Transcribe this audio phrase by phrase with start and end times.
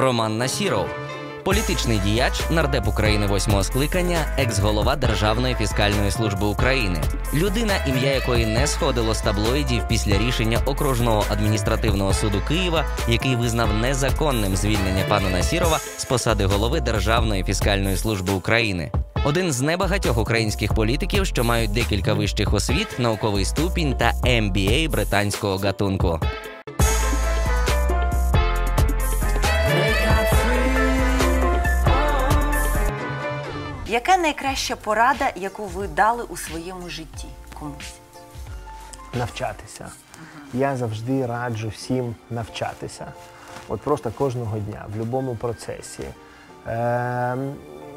[0.00, 0.86] Роман Насіров.
[1.44, 7.00] Політичний діяч, нардеп України восьмого скликання, екс-голова Державної фіскальної служби України,
[7.34, 13.74] людина, ім'я якої не сходило з таблоїдів після рішення окружного адміністративного суду Києва, який визнав
[13.74, 18.92] незаконним звільнення пана Насірова з посади голови Державної фіскальної служби України.
[19.24, 25.56] Один з небагатьох українських політиків, що мають декілька вищих освіт, науковий ступінь та MBA британського
[25.56, 26.20] гатунку.
[33.90, 37.26] Яка найкраща порада, яку ви дали у своєму житті
[37.60, 37.94] комусь?
[39.14, 39.88] навчатися.
[40.54, 43.12] Я завжди раджу всім навчатися.
[43.68, 46.02] От просто кожного дня, в будь-якому процесі.
[46.02, 47.36] Е,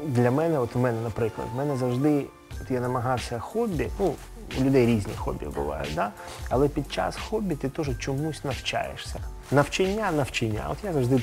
[0.04, 2.26] для мене, от у мене, наприклад, в мене завжди
[2.62, 4.14] от я намагався хобі, ну,
[4.60, 6.10] у людей різні хобі бувають, да?
[6.50, 9.20] але під час хобі ти теж чомусь навчаєшся.
[9.50, 10.66] Навчання, навчання.
[10.70, 11.22] От я завжди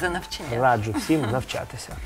[0.00, 0.60] За навчання.
[0.60, 1.96] раджу всім навчатися.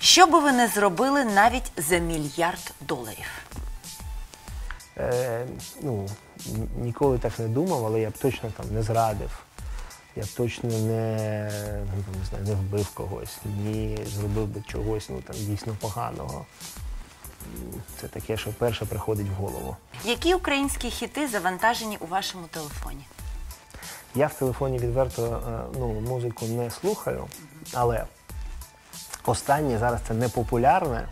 [0.00, 3.26] Що би ви не зробили навіть за мільярд доларів?
[4.98, 5.46] Е,
[5.82, 6.08] ну,
[6.76, 9.30] ніколи так не думав, але я б точно там не зрадив.
[10.16, 11.50] Я б точно не,
[11.96, 16.46] ну, не, знаю, не вбив когось, ні зробив би чогось ну, там, дійсно поганого.
[18.00, 19.76] Це таке, що перше приходить в голову.
[20.04, 23.04] Які українські хіти завантажені у вашому телефоні?
[24.14, 27.26] Я в телефоні відверто е, ну, музику не слухаю,
[27.72, 28.04] але
[29.28, 31.08] останнє зараз це не популярне,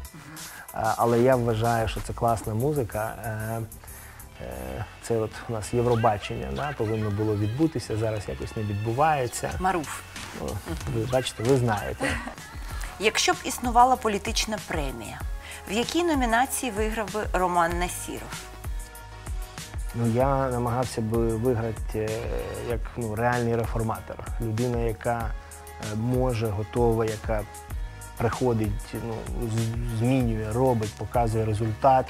[0.73, 3.15] але я вважаю, що це класна музика.
[3.25, 3.61] Е,
[4.43, 9.51] е, Це от у нас Євробачення да, повинно було відбутися, зараз якось не відбувається.
[9.61, 10.01] Маруф.
[10.95, 12.05] Ви бачите, ви знаєте.
[13.01, 15.21] Якщо б існувала політична премія,
[15.69, 18.43] в якій номінації виграв би Роман Насіров?
[19.95, 22.09] Ну, я намагався би виграти е,
[22.69, 24.17] як ну, реальний реформатор.
[24.41, 25.31] Людина, яка
[25.95, 27.43] може, готова, яка
[28.17, 29.15] приходить, ну,
[29.99, 32.07] змінює, робить, показує результат.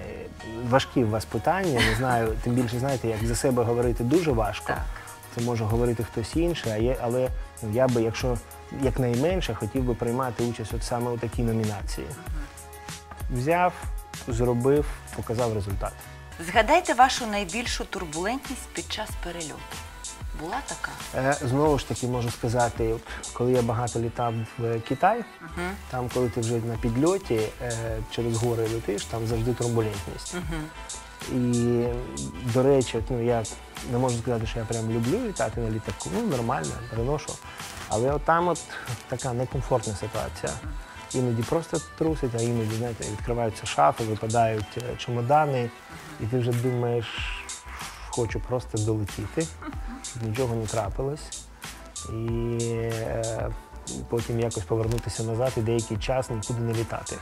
[0.00, 0.26] Е,
[0.68, 4.66] Важкі у вас питання, не знаю, тим більше, знаєте, як за себе говорити дуже важко.
[4.66, 4.82] Так.
[5.34, 7.28] Це може говорити хтось інший, а є, але
[7.62, 8.38] ну, я би, якщо
[8.82, 12.06] якнайменше, хотів би приймати участь от саме у такій номінації.
[13.30, 13.72] Взяв,
[14.28, 15.92] зробив, показав результат.
[16.46, 19.76] Згадайте вашу найбільшу турбулентність під час перельоту.
[20.42, 20.90] Була така?
[21.14, 22.94] Е, Знову ж таки можу сказати,
[23.32, 25.24] коли я багато літав в Китай,
[25.90, 27.72] там, коли ти вже на підльоті е,
[28.10, 30.34] через гори летиш, там завжди турбулентність.
[31.32, 31.84] І,
[32.54, 33.42] до речі, ну, я
[33.92, 37.32] не можу сказати, що я прям люблю літати на літаку, ну нормально, переношу.
[37.88, 38.60] Але от там от
[39.08, 40.52] така некомфортна ситуація.
[41.14, 45.70] Іноді просто трусить, а іноді, знаєте, відкриваються шафи, випадають е, чемодани,
[46.20, 47.06] і ти вже думаєш,
[48.10, 49.46] хочу просто долетіти,
[50.22, 51.44] нічого не трапилось.
[52.08, 53.50] І е,
[54.08, 57.16] потім якось повернутися назад і деякий час нікуди не літати.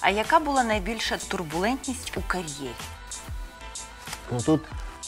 [0.00, 2.74] А яка була найбільша турбулентність у кар'єрі?
[4.32, 4.60] Ну тут,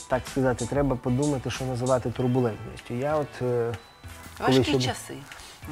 [0.09, 2.95] так сказати, треба подумати, що називати турбулентністю.
[2.95, 3.75] Я от е,
[4.39, 5.15] коли Важкі ще бу- часи.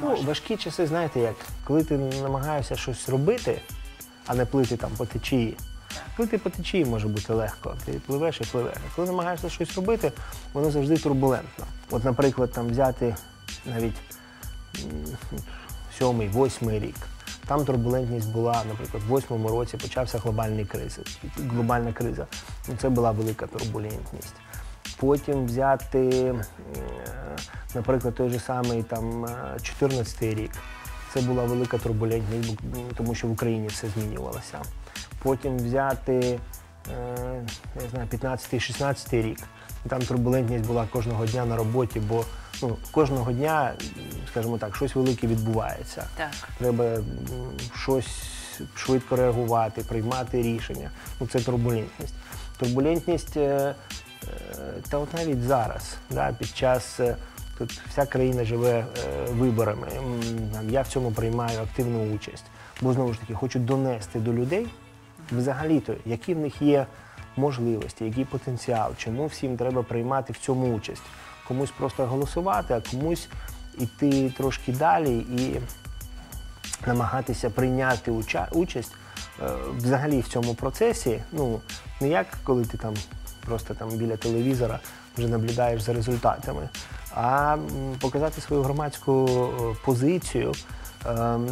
[0.01, 1.35] Ну, важкі часи, знаєте як,
[1.67, 3.61] коли ти намагаєшся щось робити,
[4.27, 5.57] а не плити там по течії.
[6.15, 7.75] Плити по течії може бути легко.
[7.85, 8.75] Ти пливеш і пливеш.
[8.77, 10.11] А коли намагаєшся щось робити,
[10.53, 11.65] воно завжди турбулентно.
[11.91, 13.15] От, наприклад, там взяти
[13.65, 13.95] навіть
[15.97, 16.95] сьомий, восьмий рік.
[17.47, 21.01] Там турбулентність була, наприклад, в восьмому році почався глобальний кризи,
[21.37, 22.27] глобальна криза.
[22.67, 24.33] Ну, Це була велика турбулентність.
[24.97, 26.35] Потім взяти, е,
[27.75, 30.51] наприклад, той же самий там 14-й рік.
[31.15, 32.57] Це була велика турбулентність,
[32.97, 34.61] тому що в Україні все змінювалося.
[35.23, 36.39] Потім взяти,
[36.91, 37.43] е,
[37.75, 39.39] не знаю, 15-16 рік.
[39.87, 42.25] Там турбулентність була кожного дня на роботі, бо
[42.61, 43.73] ну, кожного дня,
[44.31, 46.07] скажімо так, щось велике відбувається.
[46.17, 46.31] Так.
[46.57, 46.97] Треба
[47.75, 48.23] щось
[48.75, 50.91] швидко реагувати, приймати рішення.
[51.19, 52.13] Ну, це турбулентність.
[52.57, 53.75] Турбулентність, е, е,
[54.89, 56.99] та от навіть зараз, да, під час
[57.57, 58.85] тут вся країна живе е,
[59.31, 59.87] виборами.
[60.69, 62.45] Я в цьому приймаю активну участь.
[62.81, 64.67] Бо знову ж таки хочу донести до людей
[65.31, 66.85] взагалі-то, які в них є
[67.37, 71.01] можливості, який потенціал, чому всім треба приймати в цьому участь.
[71.47, 73.29] Комусь просто голосувати, а комусь
[73.77, 75.59] іти трошки далі і
[76.87, 78.91] намагатися прийняти уча- участь
[79.43, 81.23] е, взагалі в цьому процесі.
[81.31, 81.61] Ну,
[82.01, 82.93] не як коли ти там
[83.45, 84.79] просто там біля телевізора
[85.17, 86.69] вже наблюдаєш за результатами,
[87.15, 87.57] а
[88.01, 90.53] показати свою громадську е, позицію.
[91.05, 91.47] Ем,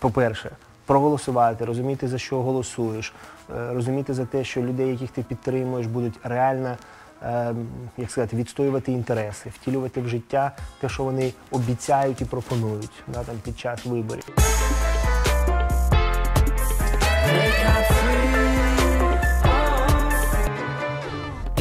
[0.00, 0.50] По-перше,
[0.86, 3.12] проголосувати, розуміти, за що голосуєш,
[3.56, 6.76] е, розуміти за те, що людей, яких ти підтримуєш, будуть реально
[7.22, 7.54] е,
[7.96, 13.36] як сказати, відстоювати інтереси, втілювати в життя те, що вони обіцяють і пропонують да, там,
[13.44, 14.24] під час виборів.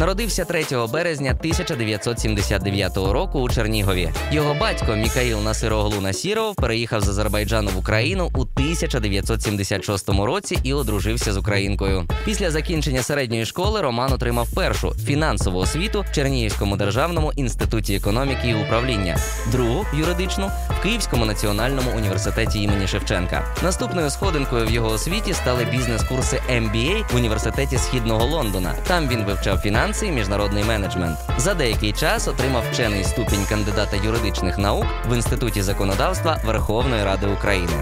[0.05, 4.09] Народився 3 березня 1979 року у Чернігові.
[4.31, 11.33] Його батько Мікаїл Насироглу Насіров переїхав з Азербайджану в Україну у 1976 році і одружився
[11.33, 12.07] з українкою.
[12.25, 18.55] Після закінчення середньої школи Роман отримав першу фінансову освіту в Чернігівському державному інституті економіки і
[18.65, 19.17] управління,
[19.51, 20.51] другу юридичну
[20.85, 23.55] Київському національному університеті імені Шевченка.
[23.63, 28.75] Наступною сходинкою в його освіті стали бізнес-курси MBA в університеті Східного Лондона.
[28.87, 31.17] Там він вивчав фінанси і міжнародний менеджмент.
[31.37, 37.73] За деякий час отримав вчений ступінь кандидата юридичних наук в інституті законодавства Верховної Ради України.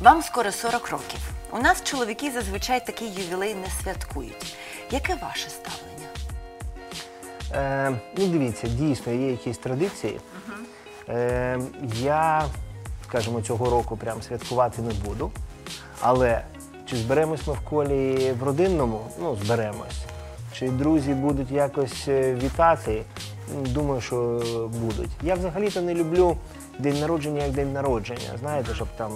[0.00, 1.20] Вам скоро 40 років.
[1.52, 4.56] У нас чоловіки зазвичай такий ювілей не святкують.
[4.90, 6.08] Яке ваше ставлення?
[7.54, 10.20] Е, ну, дивіться, дійсно є якісь традиції.
[11.08, 11.60] Е,
[11.94, 12.44] я,
[13.08, 15.30] скажімо, цього року прям святкувати не буду.
[16.00, 16.44] Але
[16.86, 19.00] чи зберемось ми в колі в родинному?
[19.20, 20.04] Ну, зберемось.
[20.52, 23.02] Чи друзі будуть якось е, вітати?
[23.54, 24.42] Думаю, що
[24.80, 25.10] будуть.
[25.22, 26.36] Я взагалі-то не люблю
[26.78, 28.38] день народження як день народження.
[28.40, 29.12] Знаєте, щоб там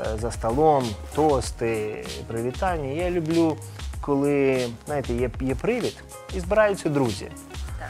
[0.00, 0.84] е, за столом,
[1.14, 2.88] тости, привітання.
[2.88, 3.56] Я люблю,
[4.02, 6.04] коли знаєте, є, є привід
[6.34, 7.28] і збираються друзі.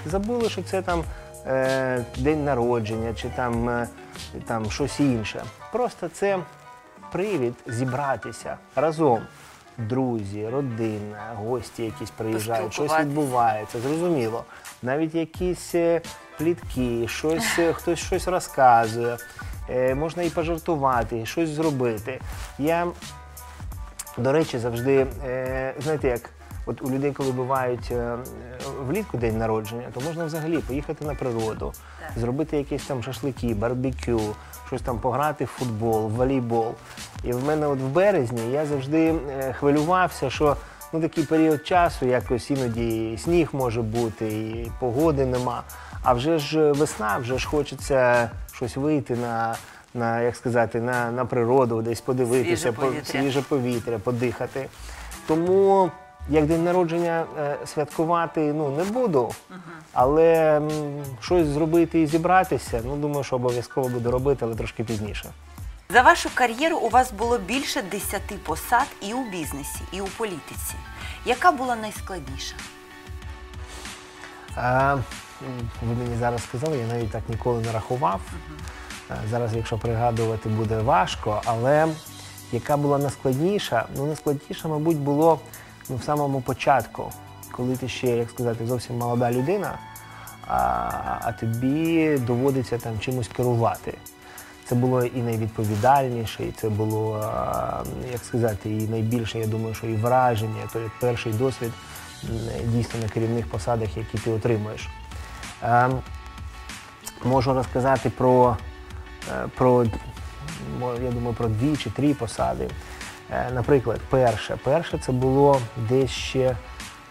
[0.06, 1.04] Забули, що це там
[1.46, 3.88] е, день народження чи там, е,
[4.46, 5.44] там щось інше.
[5.72, 6.38] Просто це
[7.12, 9.20] привід зібратися разом.
[9.78, 14.44] Друзі, родина, гості якісь приїжджають, щось відбувається, зрозуміло.
[14.82, 16.00] Навіть якісь е,
[16.38, 19.16] плітки, щось, е, хтось щось розказує,
[19.70, 22.20] е, можна і пожартувати, щось зробити.
[22.58, 22.86] Я
[24.18, 26.30] до речі, завжди, е, знаєте, як
[26.66, 28.16] от у людей, коли бувають е,
[28.86, 31.72] влітку день народження, то можна взагалі поїхати на природу,
[32.16, 34.20] зробити якісь там шашлики, барбекю,
[34.66, 36.74] щось там пограти в футбол, в волейбол.
[37.24, 40.56] І в мене от в березні я завжди е, хвилювався, що
[40.92, 45.62] ну такий період часу, якось іноді і сніг може бути, і погоди нема.
[46.02, 49.56] А вже ж весна, вже ж хочеться щось вийти на.
[49.94, 53.04] На як сказати, на, на природу, десь подивитися, Свіже по- повітря.
[53.04, 54.68] свіже повітря, подихати.
[55.26, 55.90] Тому
[56.28, 59.34] як день народження е, святкувати ну, не буду,
[59.92, 60.70] але м,
[61.20, 65.30] щось зробити і зібратися, ну думаю, що обов'язково буду робити, але трошки пізніше.
[65.90, 70.74] За вашу кар'єру у вас було більше 10 посад і у бізнесі, і у політиці.
[71.24, 72.54] Яка була найскладніша?
[74.56, 74.94] А,
[75.82, 78.20] ви мені зараз сказали, я навіть так ніколи не рахував.
[78.30, 78.81] А,
[79.30, 81.88] Зараз, якщо пригадувати, буде важко, але
[82.52, 83.84] яка була найскладніша?
[83.96, 85.40] Ну, найскладніше, мабуть, було
[85.90, 87.12] ну, в самому початку,
[87.52, 89.78] коли ти ще, як сказати, зовсім молода людина,
[90.46, 90.58] а,
[91.22, 93.94] а тобі доводиться там чимось керувати.
[94.64, 97.24] Це було і найвідповідальніше, і це було,
[98.12, 101.72] як сказати, і найбільше, я думаю, що і враження, той перший досвід
[102.64, 104.88] дійсно на керівних посадах, які ти отримуєш.
[105.62, 106.00] Ем,
[107.24, 108.71] можу розказати про, е,
[109.54, 109.86] про
[111.02, 112.68] я думаю, про дві чи три посади.
[113.30, 114.58] Е, Наприклад, перше.
[114.64, 116.56] Перше це було десь ще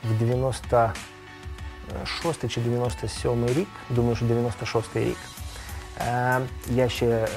[0.03, 5.17] в 96 чи 97 рік, думаю, що 96 рік.
[6.07, 6.39] Е,
[6.69, 7.27] Я ще е,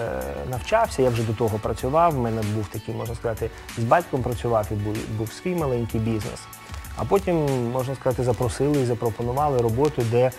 [0.50, 2.12] навчався, я вже до того працював.
[2.12, 6.40] В мене був такий, можна сказати, з батьком працював і був, був свій маленький бізнес.
[6.96, 7.36] А потім,
[7.70, 10.30] можна сказати, запросили і запропонували роботу, де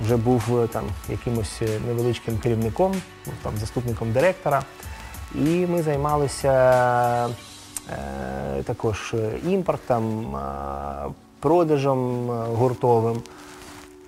[0.00, 2.94] вже був е, там якимось е, невеличким керівником,
[3.26, 4.62] ну, там, заступником директора.
[5.34, 6.52] І ми займалися
[7.28, 10.40] е, також е, імпортом, е,
[11.40, 13.22] продажем гуртовим.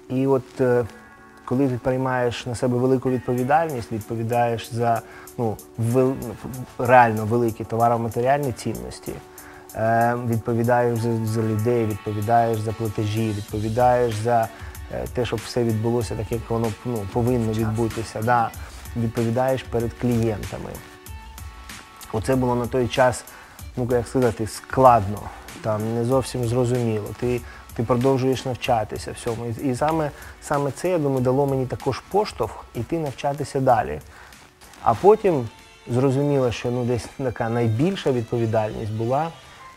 [0.09, 0.85] І от е,
[1.45, 5.03] коли ти приймаєш на себе велику відповідальність, відповідаєш за
[5.39, 5.57] ну,
[5.93, 6.15] вел-
[6.79, 9.13] реально великі товаро-матеріальні цінності,
[9.75, 14.49] е, відповідаєш за, за людей, відповідаєш за платежі, відповідаєш за
[15.13, 18.23] те, щоб все відбулося так, як воно ну, повинно відбутися.
[18.23, 18.51] Да,
[18.97, 20.71] відповідаєш перед клієнтами.
[22.13, 23.25] Оце було на той час,
[23.77, 25.21] ну як сказати, складно,
[25.63, 27.09] там не зовсім зрозуміло.
[27.21, 27.41] Ти,
[27.75, 29.47] ти продовжуєш навчатися всьому.
[29.47, 30.11] І, і саме,
[30.43, 34.01] саме це, я думаю, дало мені також поштовх іти навчатися далі.
[34.83, 35.49] А потім
[35.89, 39.29] зрозуміло, що ну, десь така найбільша відповідальність була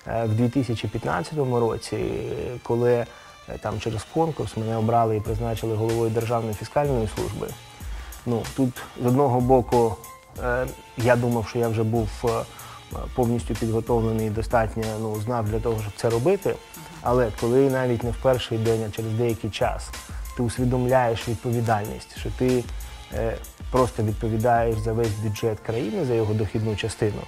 [0.08, 1.98] е, в 2015 році,
[2.64, 3.06] коли е,
[3.62, 7.48] там через конкурс мене обрали і призначили головою Державної фіскальної служби.
[8.26, 9.96] Ну, тут з одного боку,
[10.44, 12.30] е, я думав, що я вже був е,
[13.16, 16.56] повністю підготовлений і достатньо ну, знав для того, щоб це робити.
[17.02, 19.90] Але коли навіть не в перший день, а через деякий час
[20.38, 22.64] ти усвідомляєш відповідальність, що ти
[23.14, 23.38] е,
[23.72, 27.22] просто відповідаєш за весь бюджет країни, за його дохідну частину.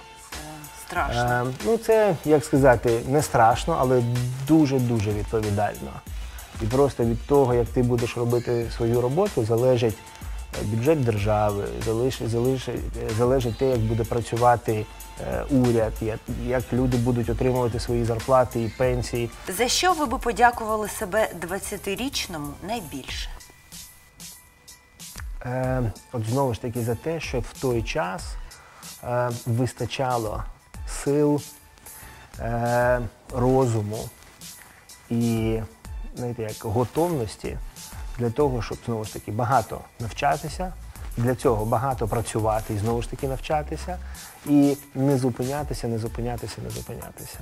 [0.86, 1.22] Страшно.
[1.22, 4.02] Е, ну, це, як сказати, не страшно, але
[4.48, 5.92] дуже-дуже відповідально.
[6.62, 12.28] І просто від того, як ти будеш робити свою роботу, залежить е, бюджет держави, залежить,
[12.28, 12.80] залежить,
[13.18, 14.86] залежить те, як буде працювати
[15.20, 19.30] е, уряд, як, як люди будуть отримувати свої зарплати і пенсії.
[19.58, 23.28] За що ви би подякували себе 20-річному найбільше?
[25.44, 28.22] Е, от знову ж таки за те, що в той час
[29.04, 30.44] е, вистачало
[30.88, 31.40] сил,
[32.40, 33.00] е,
[33.34, 34.08] розуму
[35.10, 35.58] і
[36.16, 37.58] знаєте, як готовності
[38.18, 40.72] для того, щоб знову ж таки багато навчатися,
[41.16, 43.98] для цього багато працювати і знову ж таки навчатися,
[44.46, 47.38] і не зупинятися, не зупинятися, не зупинятися.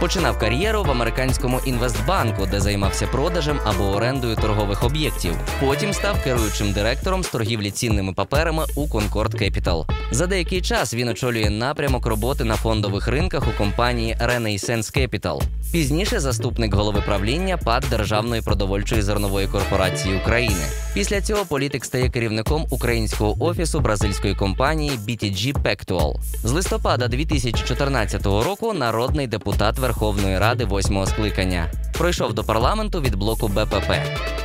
[0.00, 5.32] Починав кар'єру в американському інвестбанку, де займався продажем або орендою торгових об'єктів.
[5.60, 9.86] Потім став керуючим директором з торгівлі цінними паперами у Concord Capital.
[10.10, 15.42] За деякий час він очолює напрямок роботи на фондових ринках у компанії Renaissance Capital.
[15.72, 20.64] Пізніше заступник голови правління ПАД Державної продовольчої зернової корпорації України.
[20.94, 26.16] Після цього політик стає керівником українського офісу бразильської компанії BTG Pactual.
[26.44, 31.70] З листопада 2014 року народний депутат Верховної Ради восьмого скликання.
[31.92, 33.90] Пройшов до парламенту від блоку БПП.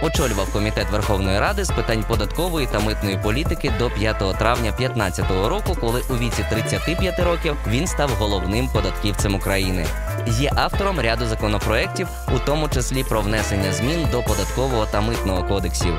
[0.03, 5.77] Очолював комітет Верховної Ради з питань податкової та митної політики до 5 травня 2015 року,
[5.81, 9.86] коли у віці 35 років він став головним податківцем України.
[10.27, 15.93] Є автором ряду законопроєктів, у тому числі про внесення змін до податкового та митного кодексів.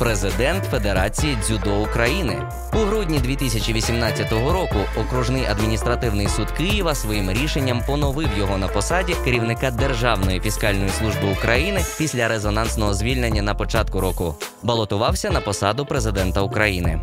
[0.00, 2.42] Президент Федерації дзюдо України
[2.72, 9.70] у грудні 2018 року окружний адміністративний суд Києва своїм рішенням поновив його на посаді керівника
[9.70, 14.34] Державної фіскальної служби України після резонансного звільнення на початку року.
[14.62, 17.00] Балотувався на посаду президента України.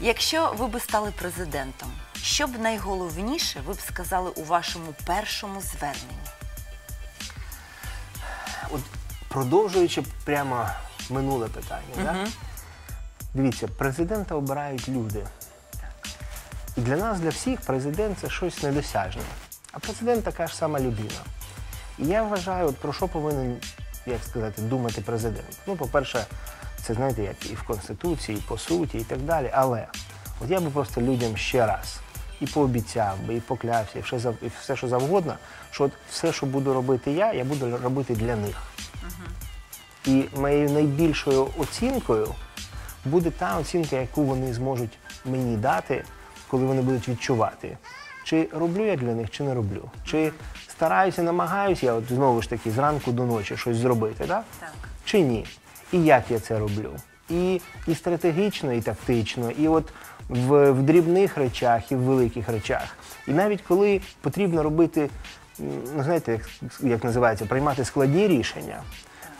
[0.00, 1.88] Якщо ви би стали президентом,
[2.22, 6.28] що б найголовніше ви б сказали у вашому першому зверненні?
[8.70, 8.80] От
[9.28, 10.68] продовжуючи прямо
[11.10, 12.26] минуле питання, да?
[13.34, 15.26] дивіться, президента обирають люди.
[16.76, 19.22] І для нас, для всіх, президент це щось недосяжне.
[19.72, 21.20] А президент така ж сама людина.
[21.98, 23.56] І я вважаю, от про що повинен,
[24.06, 25.58] як сказати, думати президент.
[25.66, 26.26] Ну, по-перше,
[26.82, 29.50] це знаєте, як і в Конституції, і по суті, і так далі.
[29.54, 29.86] Але
[30.40, 32.00] от я би просто людям ще раз
[32.42, 35.34] і пообіцяв би, і поклявся, і все, і все що завгодно,
[35.70, 38.56] що от все, що буду робити я, я буду робити для них.
[40.06, 42.28] І моєю найбільшою оцінкою
[43.04, 46.04] буде та оцінка, яку вони зможуть мені дати,
[46.48, 47.78] коли вони будуть відчувати,
[48.24, 49.90] чи роблю я для них, чи не роблю.
[50.04, 50.32] Чи
[50.70, 54.42] стараюся, намагаюся я от знову ж таки зранку до ночі щось зробити, да?
[54.60, 54.72] Так.
[55.04, 55.46] чи ні?
[55.92, 56.90] І як я це роблю?
[57.30, 59.92] І, і стратегічно, і тактично, і от
[60.32, 62.96] в, в дрібних речах, і в великих речах.
[63.26, 65.10] І навіть коли потрібно робити,
[65.96, 66.42] ну знаєте, як,
[66.80, 68.82] як називається, приймати складні рішення,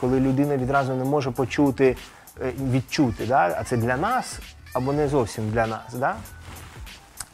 [0.00, 1.96] коли людина відразу не може почути,
[2.40, 3.56] е, відчути, да?
[3.58, 4.38] а це для нас
[4.72, 5.94] або не зовсім для нас.
[5.94, 6.16] Да?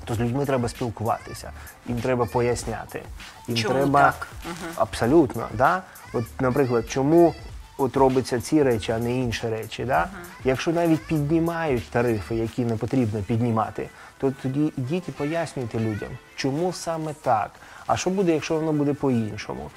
[0.04, 1.50] То з людьми треба спілкуватися,
[1.88, 3.02] їм треба поясняти.
[3.48, 4.28] Їм Чому треба так?
[4.76, 5.48] абсолютно.
[5.54, 5.82] Да?
[6.12, 7.34] От, наприклад, чому
[7.78, 9.84] от робиться ці речі, а не інші речі?
[9.84, 10.08] Да?
[10.44, 16.72] Якщо навіть піднімають тарифи, які не потрібно піднімати, то тоді ідіть і пояснюйте людям, чому
[16.72, 17.50] саме так.
[17.86, 19.70] А що буде, якщо воно буде по-іншому?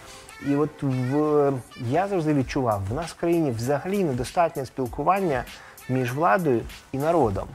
[0.48, 1.53] І от в,
[1.89, 5.43] я завжди відчував, в нас в країні взагалі недостатнє спілкування
[5.89, 7.48] між владою і народом.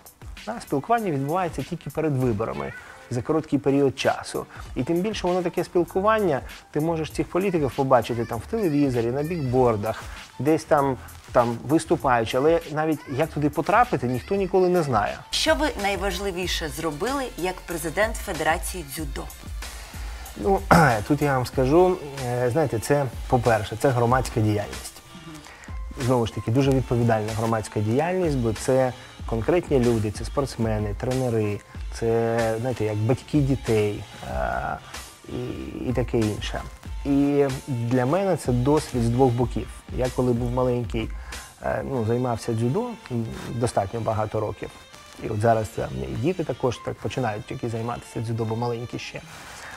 [0.47, 2.73] Да, Спілкування відбувається тільки перед виборами
[3.11, 4.47] за короткий період часу.
[4.77, 9.23] І тим більше воно таке спілкування, ти можеш цих політиків побачити там в телевізорі, на
[9.23, 10.03] бікбордах,
[10.39, 10.97] десь там,
[11.33, 12.37] там виступаючи.
[12.37, 15.19] Але навіть як туди потрапити, ніхто ніколи не знає.
[15.31, 19.23] Що ви найважливіше зробили як президент Федерації дзюдо?
[20.37, 20.61] Ну,
[21.09, 24.93] тут я вам скажу, е, знаєте, це, по-перше, це громадська діяльність.
[26.05, 28.93] Знову ж таки, дуже відповідальна громадська діяльність, бо це
[29.27, 31.61] конкретні люди, це спортсмени, тренери,
[31.93, 34.79] це знаєте, як батьки дітей е,
[35.29, 35.41] і,
[35.89, 36.63] і таке інше.
[37.05, 39.69] І для мене це досвід з двох боків.
[39.97, 41.09] Я коли був маленький,
[41.63, 42.87] е, ну, займався дзюдо
[43.55, 44.71] достатньо багато років.
[45.25, 49.21] І от зараз це і діти також так починають тільки займатися дзюдо, бо маленькі ще.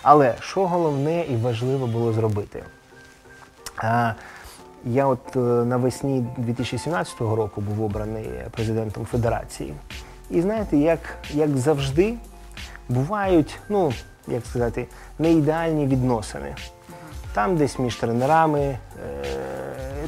[0.02, 2.64] Але що головне і важливо було зробити?
[3.78, 4.14] А,
[4.86, 9.74] я от е, навесні 2017 року був обраний президентом Федерації.
[10.30, 11.00] І знаєте, як,
[11.34, 12.14] як завжди,
[12.90, 13.94] бувають, ну,
[14.28, 14.88] як сказати,
[15.20, 16.56] не ідеальні відносини.
[17.34, 18.60] Там десь між тренерами.
[18.60, 18.78] Е,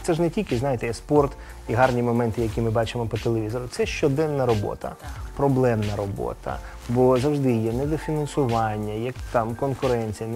[0.02, 1.32] це ж не тільки, знаєте, є спорт
[1.70, 3.66] і гарні моменти, які ми бачимо по телевізору.
[3.72, 4.96] Це щоденна робота,
[5.36, 6.58] проблемна робота.
[6.90, 10.30] Бо завжди є недофінансування, є там конкуренція,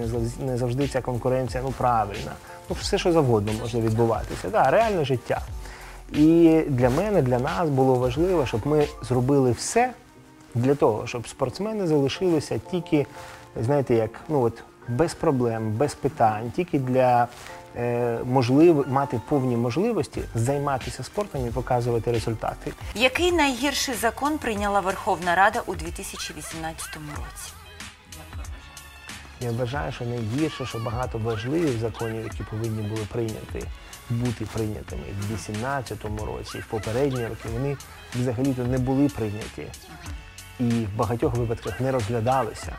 [0.46, 2.32] не завжди ця конкуренція ну, правильна.
[2.70, 4.48] Ну, все, що завгодно може відбуватися.
[4.48, 5.40] Да, реальне життя.
[6.12, 9.92] І для мене, для нас було важливо, щоб ми зробили все
[10.54, 13.06] для того, щоб спортсмени залишилися тільки,
[13.60, 17.28] знаєте, як ну от без проблем, без питань, тільки для
[17.76, 22.72] е, можливо мати повні можливості займатися спортом і показувати результати.
[22.94, 27.65] Який найгірший закон прийняла Верховна Рада у 2018 році?
[29.40, 33.62] Я вважаю, що найгірше, що багато важливих законів, які повинні були прийняти,
[34.10, 37.76] бути прийнятими в 2018 році, і в попередні роки, вони
[38.14, 39.66] взагалі-то не були прийняті.
[40.60, 42.76] І в багатьох випадках не розглядалися,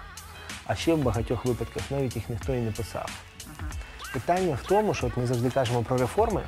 [0.66, 3.10] а ще в багатьох випадках навіть їх ніхто і не писав.
[4.14, 6.42] Питання в тому, що от ми завжди кажемо про реформи,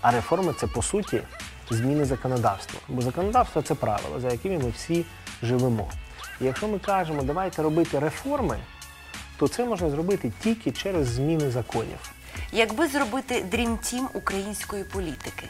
[0.00, 1.22] а реформи це по суті
[1.70, 2.80] зміни законодавства.
[2.88, 5.04] Бо законодавство це правила, за якими ми всі
[5.42, 5.88] живемо.
[6.40, 8.58] І якщо ми кажемо, давайте робити реформи,
[9.36, 12.12] то це можна зробити тільки через зміни законів.
[12.52, 15.48] Якби зробити дрім-тім української політики,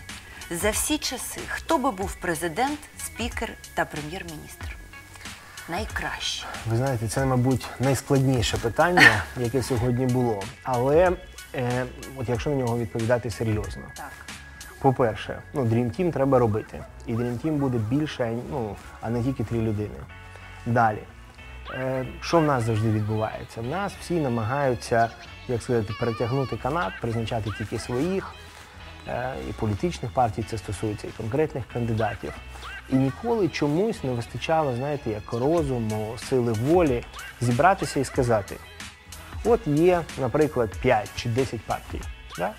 [0.50, 4.76] за всі часи хто би був президент, спікер та прем'єр-міністр?
[5.68, 6.46] Найкраще.
[6.70, 10.42] Ви знаєте, це, мабуть, найскладніше питання, яке сьогодні було.
[10.62, 11.12] Але
[11.54, 11.86] е,
[12.16, 14.10] от якщо на нього відповідати серйозно, Так.
[14.78, 16.84] по-перше, ну, Dream Team треба робити.
[17.06, 19.98] І Dream Team буде більше, ну, а не тільки три людини.
[20.66, 20.98] Далі.
[21.70, 23.60] Е, що в нас завжди відбувається?
[23.60, 25.10] В нас всі намагаються,
[25.48, 28.34] як сказати, перетягнути канат, призначати тільки своїх.
[29.08, 32.32] Е, і політичних партій це стосується, і конкретних кандидатів.
[32.90, 37.04] І ніколи чомусь не вистачало, знаєте, як розуму, сили волі
[37.40, 38.56] зібратися і сказати:
[39.44, 42.00] от є, наприклад, 5 чи 10 партій.
[42.38, 42.52] Да?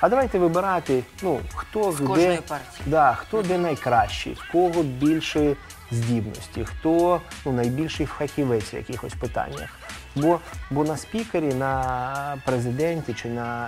[0.00, 2.86] А давайте вибирати, ну, хто З де, партії.
[2.86, 5.56] Да, хто де найкращий, в кого більше
[5.90, 9.78] здібності, хто ну, найбільший фахівець в якихось питаннях.
[10.16, 13.66] Бо, бо на спікері, на президенті чи на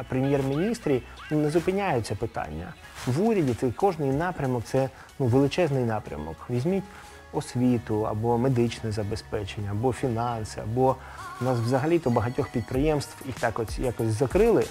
[0.00, 2.74] е, прем'єр-міністрі не зупиняються питання.
[3.06, 6.36] В уряді це кожний напрямок це ну, величезний напрямок.
[6.50, 6.84] Візьміть
[7.32, 10.96] освіту або медичне забезпечення, або фінанси, або
[11.40, 14.64] у нас взагалі-то багатьох підприємств їх так от якось закрили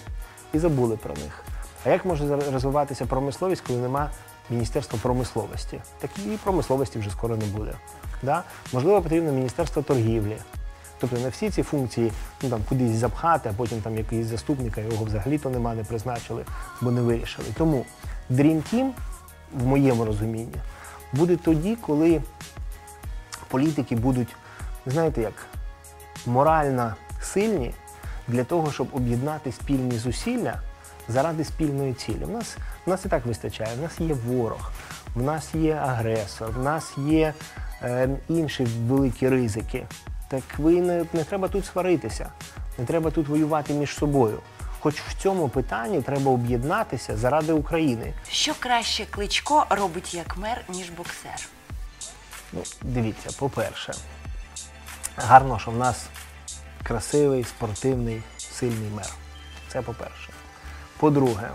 [0.54, 1.44] і забули про них.
[1.86, 4.10] А як може розвиватися промисловість, коли нема
[4.50, 5.82] Міністерства промисловості?
[6.00, 6.12] Так
[6.44, 7.74] промисловості вже скоро не буде.
[8.24, 8.44] Да?
[8.74, 10.38] Можливо, потрібно Міністерство торгівлі.
[11.00, 15.06] Тобто не всі ці функції ну, там, кудись запхати, а потім там якийсь заступника, його
[15.06, 16.46] взагалі-то нема, не призначили,
[16.82, 17.48] бо не вирішили.
[17.58, 17.86] Тому
[18.32, 18.90] Dream Team,
[19.54, 20.56] в моєму розумінні,
[21.14, 22.22] буде тоді, коли
[23.48, 24.36] політики будуть,
[24.86, 25.46] знаєте як,
[26.26, 27.74] морально сильні
[28.28, 30.62] для того, щоб об'єднати спільні зусилля
[31.08, 32.24] заради спільної цілі.
[32.24, 33.76] У нас, в нас і так вистачає.
[33.76, 34.72] В нас є ворог,
[35.16, 37.34] в нас є агресор, в нас є
[37.82, 39.86] е, інші великі ризики.
[40.28, 42.30] Так ви не, не треба тут сваритися,
[42.78, 44.40] не треба тут воювати між собою.
[44.80, 48.14] Хоч в цьому питанні треба об'єднатися заради України.
[48.30, 51.48] Що краще кличко робить як мер, ніж боксер?
[52.54, 53.94] Ну, дивіться, по-перше,
[55.18, 56.06] гарно, що в нас
[56.84, 59.10] красивий, спортивний, сильний мер.
[59.68, 60.30] Це по-перше.
[61.00, 61.50] По-друге,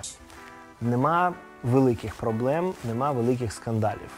[0.81, 4.11] нема великих проблем, нема великих скандалів.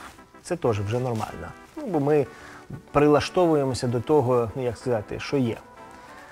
[0.43, 1.49] Це теж вже нормально.
[1.77, 2.27] Ну, бо ми
[2.93, 5.57] прилаштовуємося до того, ну як сказати, що є.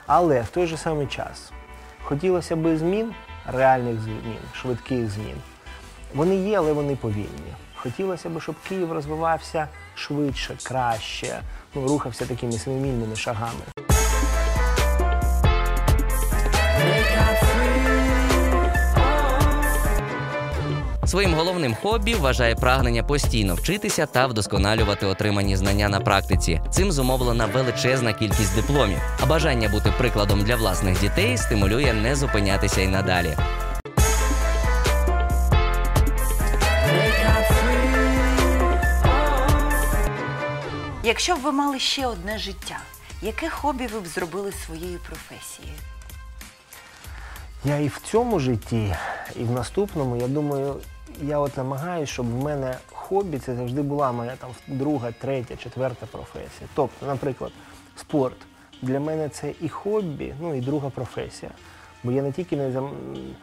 [0.06, 1.52] Але в той же самий час
[2.04, 3.12] хотілося би змін,
[3.46, 5.36] реальних змін, швидких змін.
[6.14, 7.52] Вони є, але вони повільні.
[7.76, 11.40] Хотілося б, щоб Київ розвивався швидше, краще,
[11.74, 13.71] ну, рухався такими семимільними шагами.
[21.06, 26.60] Своїм головним хобі вважає прагнення постійно вчитися та вдосконалювати отримані знання на практиці.
[26.70, 28.98] Цим зумовлена величезна кількість дипломів.
[29.20, 33.36] А бажання бути прикладом для власних дітей стимулює не зупинятися й надалі.
[41.04, 42.78] Якщо б ви мали ще одне життя,
[43.22, 45.74] яке хобі ви б зробили своєю професією?
[47.64, 48.94] Я і в цьому житті,
[49.36, 50.76] і в наступному, я думаю,
[51.22, 56.06] я от намагаюся, щоб в мене хобі це завжди була моя там друга, третя, четверта
[56.06, 56.68] професія.
[56.74, 57.52] Тобто, наприклад,
[57.96, 58.36] спорт.
[58.82, 61.52] для мене це і хобі, ну і друга професія.
[62.04, 62.90] Бо я не тільки не зам...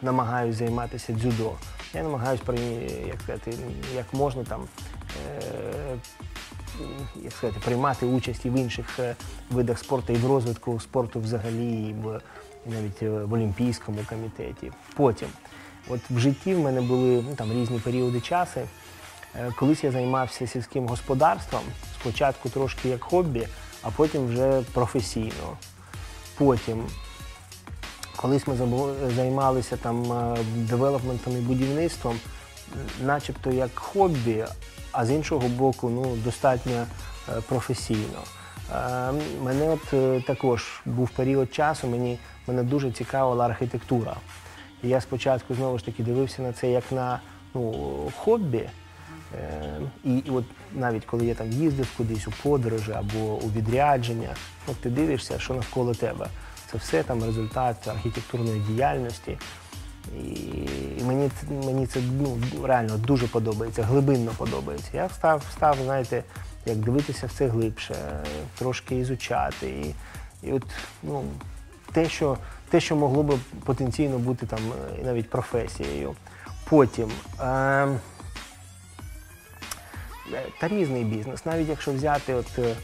[0.02, 1.52] намагаюся займатися дзюдо,
[1.94, 2.42] я намагаюся
[3.06, 3.54] як сказати,
[3.94, 4.62] як можна там.
[5.28, 5.96] Е...
[7.16, 9.16] Як сказати, приймати участь і в інших е,
[9.50, 12.20] видах спорту, і в розвитку спорту взагалі, і в
[12.66, 14.72] навіть е, в Олімпійському комітеті.
[14.96, 15.28] Потім,
[15.88, 18.60] от в житті в мене були ну, там різні періоди часу.
[19.34, 21.62] Е, Колись я займався сільським господарством,
[22.00, 23.48] спочатку трошки як хобі,
[23.82, 25.56] а потім вже професійно.
[26.38, 26.84] Потім,
[28.16, 28.56] колись ми
[29.16, 32.16] займалися там е, девелопментом і будівництвом,
[33.02, 34.44] начебто як хобі,
[34.92, 36.86] а з іншого боку, ну, достатньо
[37.28, 38.20] е, професійно.
[39.42, 44.16] Мене от також був період часу, мені мене дуже цікавила архітектура.
[44.82, 47.20] І я спочатку знову ж таки дивився на це як на
[47.54, 47.72] ну,
[48.16, 48.68] хобі.
[49.34, 54.34] Е, і, і от навіть коли я там їздив кудись у подорожі або у відрядження,
[54.66, 56.26] от ти дивишся, що навколо тебе.
[56.72, 59.38] Це все там результат архітектурної діяльності.
[60.98, 64.90] І, мені, мені це ну, реально дуже подобається, глибинно подобається.
[64.94, 66.24] Я став, став, знаєте,
[66.66, 67.94] як дивитися в це глибше,
[68.58, 69.70] трошки ізучати.
[69.70, 69.94] І,
[70.48, 70.62] і от,
[71.02, 71.24] ну,
[71.92, 72.38] те, що,
[72.70, 74.60] те, що могло би потенційно бути там
[74.98, 76.14] е, навіть професією.
[76.68, 77.10] Потім.
[77.40, 77.88] Е,
[80.60, 81.46] та різний бізнес.
[81.46, 82.76] Навіть якщо взяти, от е,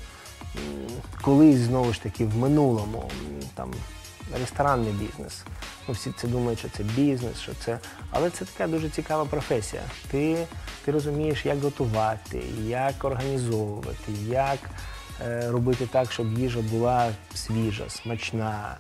[1.23, 3.11] колись знову ж таки в минулому
[3.55, 3.71] там
[4.41, 5.45] ресторанний бізнес.
[5.89, 7.79] Ну, всі це думають, що це бізнес, що це.
[8.11, 9.83] Але це така дуже цікава професія.
[10.11, 10.47] Ти,
[10.85, 14.59] ти розумієш, як готувати, як організовувати, як
[15.27, 18.77] е, робити так, щоб їжа була свіжа, смачна,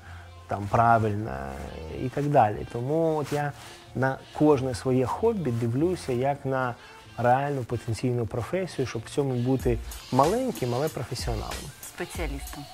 [0.46, 1.30] там правильно
[2.02, 2.66] і так далі.
[2.72, 3.52] Тому от я
[3.94, 6.74] на кожне своє хобі дивлюся як на
[7.18, 9.78] реальну потенційну професію, щоб в цьому бути
[10.12, 11.70] маленьким, але професіоналом.
[11.82, 12.64] Спеціалістом.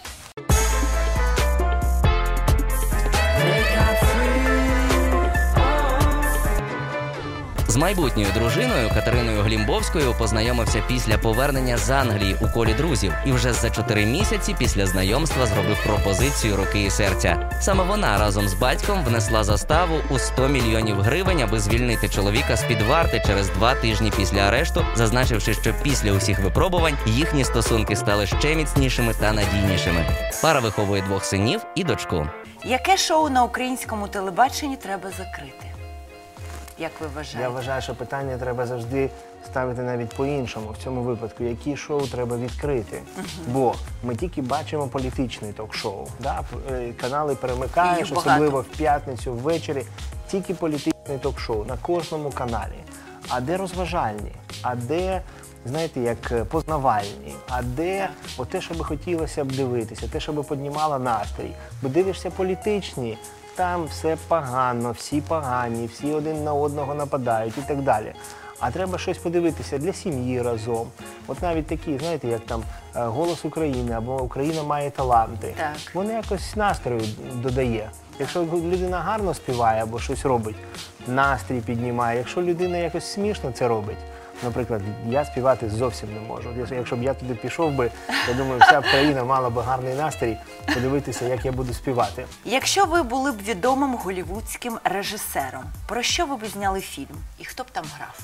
[7.72, 13.52] З майбутньою дружиною Катериною Глімбовською познайомився після повернення з Англії у колі друзів, і вже
[13.52, 17.50] за чотири місяці після знайомства зробив пропозицію руки і серця.
[17.60, 22.64] Саме вона разом з батьком внесла заставу у 100 мільйонів гривень, аби звільнити чоловіка з
[22.64, 28.26] під варти через два тижні після арешту, зазначивши, що після усіх випробувань їхні стосунки стали
[28.26, 30.06] ще міцнішими та надійнішими.
[30.42, 32.28] Пара виховує двох синів і дочку.
[32.64, 35.71] Яке шоу на українському телебаченні треба закрити?
[36.78, 37.40] Як ви вважаєте?
[37.42, 39.10] Я вважаю, що питання треба завжди
[39.46, 40.70] ставити навіть по-іншому.
[40.80, 43.02] В цьому випадку, які шоу треба відкрити.
[43.48, 46.06] Бо ми тільки бачимо політичний ток-шоу.
[46.20, 46.40] Да?
[46.70, 48.30] Е, Канали перемикаєш, Їх багато.
[48.30, 49.84] особливо в п'ятницю ввечері.
[50.30, 52.74] Тільки політичний ток-шоу на кожному каналі.
[53.28, 54.32] А де розважальні?
[54.62, 55.22] А де,
[55.66, 57.34] знаєте, як е, познавальні?
[57.48, 58.08] А де
[58.50, 61.52] те, що би хотілося б дивитися, те, що би піднімало настрій?
[61.82, 63.18] Бо дивишся політичні,
[63.54, 68.12] там все погано, всі погані, всі один на одного нападають і так далі.
[68.60, 70.88] А треба щось подивитися для сім'ї разом.
[71.26, 72.62] От навіть такі, знаєте, як там
[72.96, 75.54] е, Голос України або Україна має таланти.
[75.56, 75.76] Так.
[75.94, 77.02] Воно якось настрою
[77.34, 77.90] додає.
[78.18, 80.56] Якщо людина гарно співає або щось робить,
[81.06, 82.18] настрій піднімає.
[82.18, 83.98] Якщо людина якось смішно це робить.
[84.42, 86.48] Наприклад, я співати зовсім не можу.
[86.70, 87.90] Якщо- б я туди пішов би,
[88.28, 90.36] я думаю, вся б країна мала б гарний настрій
[90.74, 92.26] подивитися, як я буду співати.
[92.44, 97.16] Якщо ви були б відомим голівудським режисером, про що ви б зняли фільм?
[97.38, 98.18] І хто б там грав?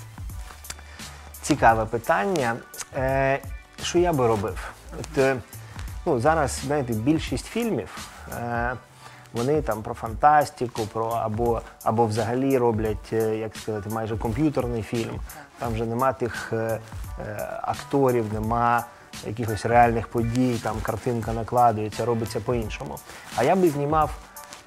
[1.42, 2.56] Цікаве питання.
[2.96, 3.38] Е,
[3.82, 4.72] що я би робив?
[5.00, 5.36] От, е,
[6.06, 7.88] ну, зараз, знаєте, більшість фільмів,
[8.40, 8.74] е,
[9.32, 15.20] вони там про фантастику, про або, або взагалі роблять, е, як сказати, майже комп'ютерний фільм.
[15.58, 16.80] Там вже нема тих е, е,
[17.62, 18.84] акторів, нема
[19.26, 22.98] якихось реальних подій, там картинка накладується, робиться по-іншому.
[23.36, 24.10] А я би знімав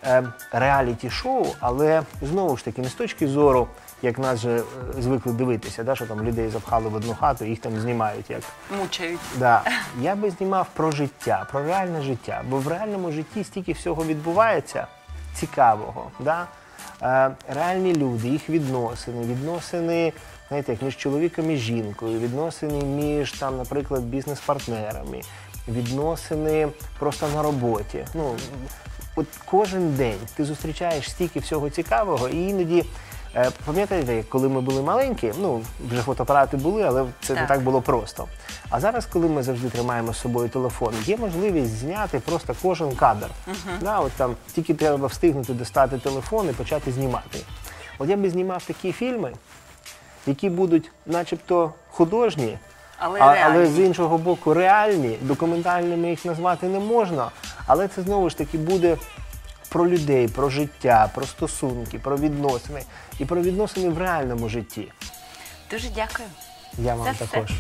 [0.04, 3.68] е, реаліті-шоу, але знову ж таки не з точки зору,
[4.02, 4.64] як нас же е,
[5.02, 8.42] звикли дивитися, да, що там людей запхали в одну хату, їх там знімають як.
[8.80, 9.20] Мучають.
[9.38, 9.64] Да.
[10.02, 12.44] Я би знімав про життя, про реальне життя.
[12.50, 14.88] Бо в реальному житті стільки всього відбувається
[15.36, 16.12] цікавого.
[16.20, 16.48] Да?
[17.02, 20.14] Е, реальні люди, їх відносини, відносини,
[20.48, 25.22] знаєте, як між чоловіком і жінкою, відносини між там, наприклад, бізнес-партнерами,
[25.68, 26.68] відносини
[27.00, 28.06] просто на роботі.
[28.14, 28.36] Ну,
[29.16, 32.86] от кожен день ти зустрічаєш стільки всього цікавого, і іноді.
[33.36, 37.48] Е, Пам'ятаєте, коли ми були маленькі, ну вже фотоапарати були, але це не Так.
[37.48, 38.28] так було просто.
[38.70, 43.28] А зараз, коли ми завжди тримаємо з собою телефон, є можливість зняти просто кожен кадр.
[43.82, 47.40] Да, от там тільки треба встигнути достати телефон і почати знімати.
[48.00, 49.32] От я би знімав такі фільми,
[50.28, 52.58] які будуть, начебто, художні,
[52.98, 53.66] Але а- але реальні.
[53.74, 57.32] з іншого боку реальні, документальними їх назвати не можна.
[57.68, 58.98] Але це знову ж таки буде
[59.72, 62.84] про людей, про життя, про стосунки, про відносини
[63.20, 64.92] і про відносини в реальному житті.
[65.72, 66.28] Дуже дякую.
[66.78, 67.26] Я вам все.
[67.26, 67.52] також.